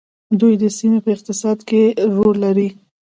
[0.39, 1.81] دوی د سیمې په اقتصاد کې
[2.15, 2.69] رول لري.